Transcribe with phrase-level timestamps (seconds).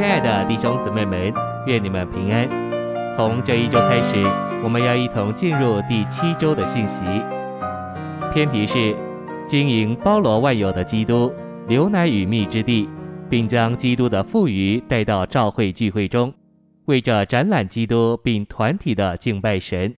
[0.00, 1.30] 亲爱的弟兄姊妹们，
[1.66, 2.48] 愿你们平安。
[3.14, 4.16] 从这一周开始，
[4.64, 7.04] 我们要一同进入第七周的信息。
[8.32, 8.96] 篇题是
[9.46, 11.30] 经营包罗万有的基督，
[11.68, 12.88] 流奶与蜜之地，
[13.28, 16.32] 并将基督的富余带到召会聚会中，
[16.86, 19.94] 为着展览基督并团体的敬拜神。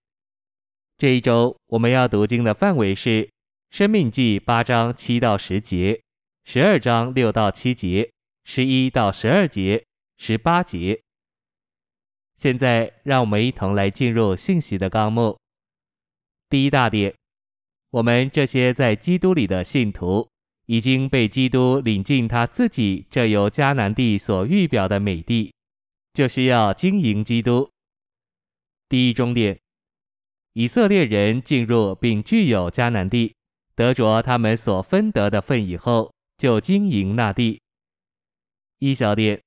[0.98, 3.23] 这一周我们要读经的范围是
[3.71, 6.00] 《生命记》八章七到十节，
[6.45, 8.11] 十二章六到七节。
[8.45, 9.84] 十一到十二节，
[10.25, 11.03] 十八节。
[12.37, 15.37] 现在，让我们一同来进入信息的纲目。
[16.48, 17.12] 第一大点，
[17.91, 20.31] 我们这些在基督里的信徒，
[20.67, 25.53] 已经被基督领进他自己这由迦南地所预表的美地，
[26.15, 27.69] 就是要经营基督。
[28.89, 29.59] 第一中点，
[30.53, 33.34] 以色列人进入并具有迦南地，
[33.75, 37.61] 得着他们所分得的份以后，就经营那地。
[38.79, 39.42] 一小点，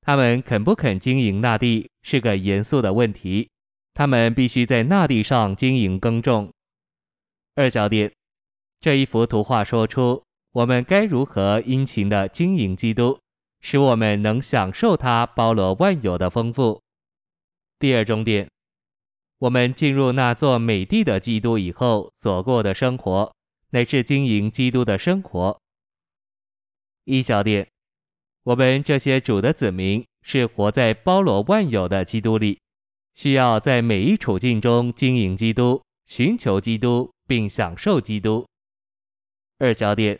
[0.00, 3.50] 他们肯不肯经营那地是个严肃的问题，
[3.92, 6.50] 他们必须在那地上经营耕种。
[7.54, 8.10] 二小点，
[8.80, 13.18] 这一幅图画说出我们该如何殷勤地经营基督，
[13.60, 16.80] 使我们能享受他包罗万有的丰富。
[17.78, 18.48] 第二中点，
[19.38, 23.30] 我们进入那座美地的基督以后所过的生活，
[23.70, 25.60] 乃是经营基督的生活。
[27.04, 27.68] 一小点。
[28.48, 32.58] 我们这些主的子民是活在包罗万有的基督里，
[33.14, 38.46] 需要在每一处境中经营基督、寻求基督，并享受基督。
[39.58, 40.18] 二小点，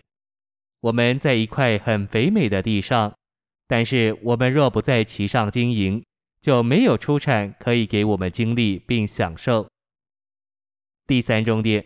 [0.81, 3.15] 我们在一块很肥美的地上，
[3.67, 6.05] 但是我们若不在其上经营，
[6.43, 9.67] 就没有出产可以给我们经历并享受。
[11.06, 11.83] 第三重点，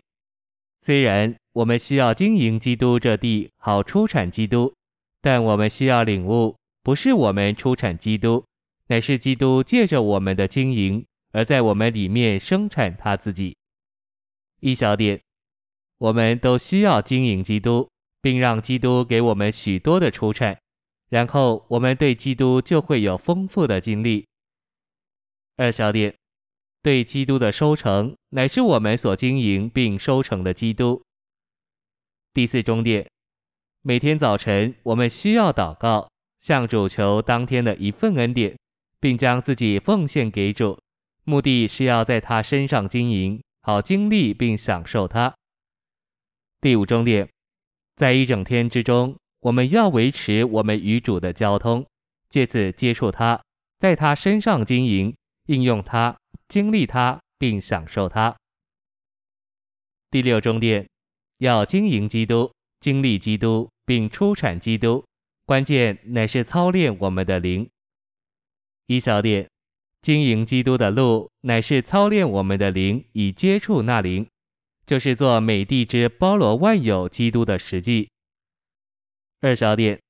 [0.81, 4.75] 虽然我们需要经营基督这地，好出产基督。
[5.23, 8.45] 但我们需要领悟，不是我们出产基督，
[8.89, 13.57] 乃是基督借着我们的经营，而在我们里面生产他自己。
[14.59, 15.23] 一小点，
[15.99, 17.89] 我们都需要经营基督，
[18.21, 20.59] 并让基督给我们许多的出产，
[21.09, 24.27] 然后我们对基督就会有丰富的经历。
[25.57, 26.13] 二小点，
[26.83, 31.01] 对基督的收成，乃是我们所经营并收成的基督。
[32.35, 33.09] 第四中点。
[33.85, 38.57] 每天早晨，我们需要祷告，向主求当天的一份恩典，
[39.01, 40.79] 并将自己奉献给主，
[41.25, 45.35] 目的是要在他身上经营，好经历并享受他。
[46.61, 47.29] 第五重点，
[47.97, 51.85] 在一整天之中，我们要维持我们与主的交通，
[52.29, 53.43] 借此接触他，
[53.81, 55.13] 在他身上经营、
[55.47, 56.17] 应用他、
[56.47, 58.37] 经历他，并享受他。
[60.09, 60.89] 第六重点，
[61.39, 62.49] 要经营基督。
[62.83, 65.05] 经历基督并出产基督，
[65.47, 67.71] 关键乃是操练我们的灵。
[68.87, 69.49] 一小点，
[70.01, 74.27] 经营基督的路乃是操练我们的灵，以接触那灵，
[74.85, 78.11] 就是做美地之包罗万有基督的实际。
[79.41, 80.01] 二小点，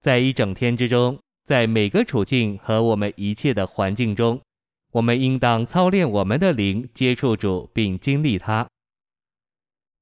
[0.00, 4.42] 在一整天之中，在每个处境和我们一切的环境中，
[4.90, 8.68] 我们应当操练我们的灵，接触主并经历他。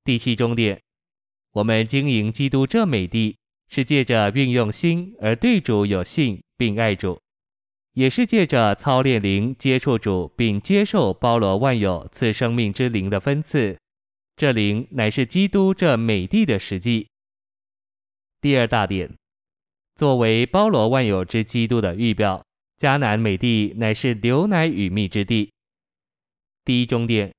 [0.02, 0.80] 第七中点。
[1.56, 7.18] 我们经营基督这美地，是借着运用心而对主有信并爱主，
[7.94, 13.78] 也是借着操练灵接触主并接受包罗万有赐生命之灵的分赐。
[14.36, 17.08] 这灵乃是基督这美地的实际。
[18.42, 19.10] 第二大点，
[19.94, 22.44] 作为包罗万有之基督的预表，
[22.78, 25.50] 迦南美地乃是牛奶与蜜之地。
[26.66, 27.32] 第一中点，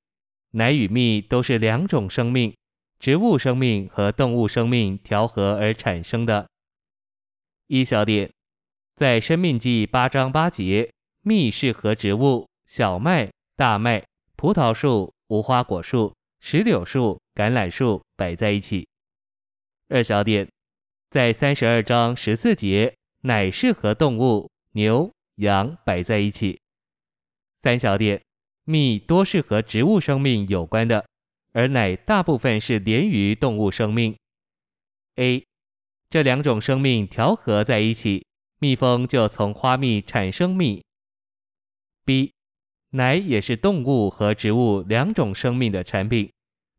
[0.54, 2.52] 奶与蜜都是两种生命。
[3.00, 6.48] 植物生命和动物生命调和而产生的。
[7.68, 8.32] 一小点，
[8.96, 10.92] 在生命记八章八节，
[11.22, 14.04] 蜜是和植物、小麦、大麦、
[14.36, 18.88] 葡萄树、无花果树、石榴树、橄榄树摆在一起。
[19.90, 20.48] 二小点，
[21.10, 26.60] 在三十二章十四节，奶是和动物、牛、羊摆在一起。
[27.62, 28.22] 三小点，
[28.64, 31.06] 蜜多是和植物生命有关的。
[31.54, 34.16] 而奶大部分是连于动物生命。
[35.16, 35.44] A，
[36.10, 38.26] 这两种生命调和在一起，
[38.60, 40.84] 蜜蜂就从花蜜产生蜜。
[42.06, 42.32] B，
[42.92, 46.32] 奶也是动物和植物两种生命的产品，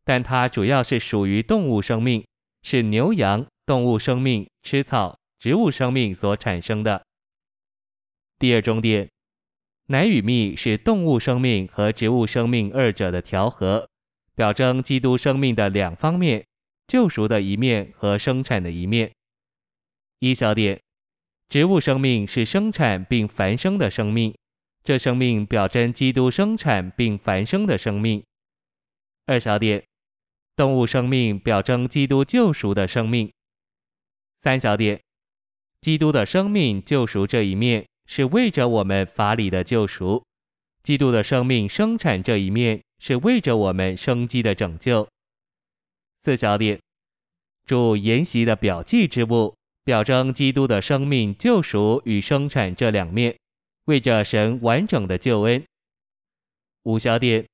[0.03, 2.25] 但它主要是属于动物生命，
[2.63, 7.05] 是牛羊动物生命吃草，植物生命所产生的。
[8.39, 9.09] 第二重点，
[9.87, 13.87] 奶与蜜是动物生命和植物生命二者的调和。
[14.39, 16.45] 表征基督生命的两方面，
[16.87, 19.11] 救赎的一面和生产的一面。
[20.19, 20.79] 一小点，
[21.49, 24.33] 植物生命是生产并繁生的生命，
[24.81, 28.23] 这生命表征基督生产并繁生的生命。
[29.25, 29.83] 二小点，
[30.55, 33.29] 动物生命表征基督救赎的生命。
[34.39, 35.01] 三小点，
[35.81, 40.23] 基督的生命救赎这一面是为着我们法理的救赎，
[40.81, 45.07] 基督的生命生产这一面是为着我们生机的拯救。
[46.23, 46.79] 四小点，
[47.65, 53.35] 主筵席的表记之物，表征基督的生命救赎与生产这两面，
[53.85, 55.63] 为着神完整的救恩。
[56.83, 57.45] 五小点。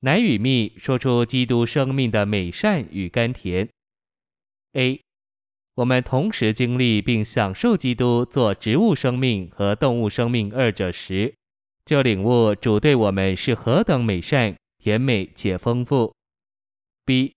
[0.00, 3.66] 奶与蜜说出基督生命的美善与甘甜。
[4.74, 5.00] A，
[5.76, 11.34] 我们同时经历并享受基督做植物生命和动物生命二者时，
[11.86, 14.54] 就领悟主对我们是何等美善、
[14.84, 16.14] 甜美且丰富。
[17.06, 17.34] B，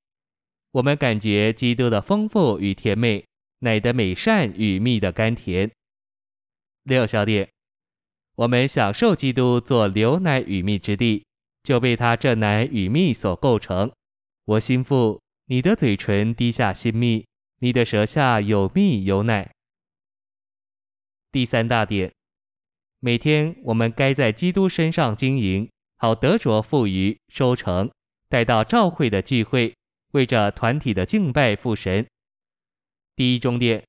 [0.72, 3.26] 我们感觉基督的丰富与甜美，
[3.60, 5.72] 奶的美善与蜜的甘甜。
[6.84, 7.50] 六小点，
[8.36, 11.26] 我们享受基督做流奶与蜜之地。
[11.64, 13.90] 就被他这奶与蜜所构成。
[14.44, 17.26] 我心腹，你的嘴唇滴下新蜜，
[17.60, 19.50] 你的舌下有蜜有奶。
[21.32, 22.12] 第三大点，
[23.00, 27.92] 每天我们该在基督身上经营，好得着富余收成，
[28.30, 29.76] 带到召会的聚会，
[30.14, 32.08] 为着团体的敬拜父神。
[33.16, 33.84] 第一终点，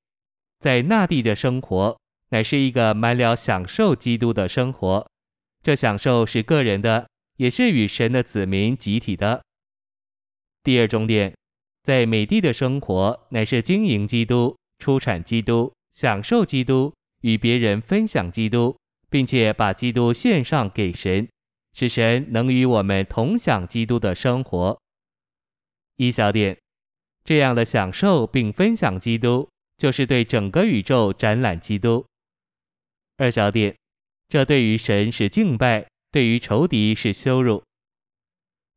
[0.58, 1.98] 在那地的生活，
[2.30, 5.08] 乃是一个满了享受基督的生活。
[5.62, 7.08] 这享受是个人的。
[7.38, 9.44] 也是与神的子民集体的。
[10.64, 11.32] 第二终点，
[11.84, 18.76] 在美地的生活乃是经营基督、出产基督、享受基督、与别人分享基督，
[19.08, 21.28] 并且把基督献上给神，
[21.78, 24.76] 使神能与我们同享基督的生活。
[25.94, 26.58] 一小点，
[27.22, 32.04] 这样的享受并分享基督，就是对整个宇宙展览基督。
[33.16, 33.76] 二小点，
[34.28, 35.86] 这对于神是敬拜。
[36.10, 37.62] 对于仇敌是羞辱。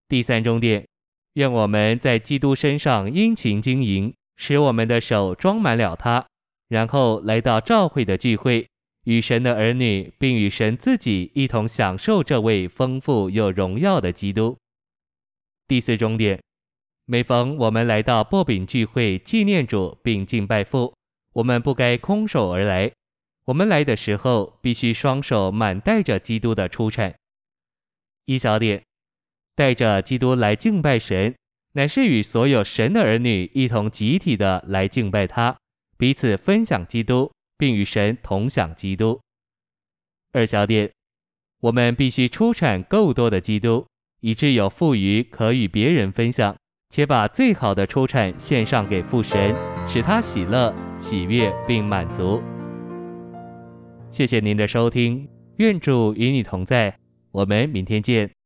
[0.07, 0.85] 第三重点，
[1.33, 6.27] 愿我们在基督身上殷勤经营，使我们的手装满了它，
[6.67, 8.69] 然后来到召会的聚会，
[9.05, 14.57] 与神的儿女，并与神自己一同享受这位丰富又荣耀的基督。
[15.67, 16.39] 第四重点，
[17.05, 20.93] 每逢我们来到擘饼聚会纪念主并敬拜父，
[21.33, 22.91] 我们不该空手而来，
[23.45, 27.15] 我们来的时候必须双手满带着基督的出产。
[28.25, 28.83] 一小点，
[29.55, 31.33] 带着基督来敬拜神，
[31.73, 35.57] 乃是与所有神的儿女一同集体的来敬拜他，
[35.97, 39.21] 彼此分享基督，并与神同享基督。
[40.33, 40.91] 二小点，
[41.59, 43.85] 我们必须出产够多的基督，
[44.21, 46.57] 以致有富余可与别人分享，
[46.89, 49.55] 且把最好的出产献上给父神，
[49.87, 52.41] 使他喜乐、喜悦并满足。
[54.09, 56.97] 谢谢您的收听，愿主与你同在。
[57.29, 58.40] 我们明天见。